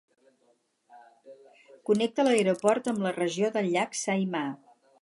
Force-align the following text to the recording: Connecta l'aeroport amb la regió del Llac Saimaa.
Connecta 1.91 2.27
l'aeroport 2.27 2.91
amb 2.95 3.07
la 3.09 3.17
regió 3.23 3.53
del 3.61 3.73
Llac 3.77 3.97
Saimaa. 4.03 4.53